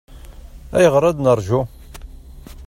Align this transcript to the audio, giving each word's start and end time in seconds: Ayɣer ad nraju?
Ayɣer 0.77 1.03
ad 1.05 1.17
nraju? 1.19 1.61